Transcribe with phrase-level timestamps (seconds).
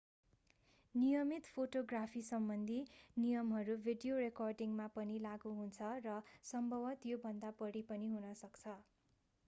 [0.95, 2.77] नियमित फोटोग्राफीसम्बन्धी
[3.17, 6.15] नियमहरू भिडियो रेकर्डिङमा पनि लागू हुन्छ र
[6.47, 8.75] सम्भवतः योभन्दा बढी पनि हुन सक्छ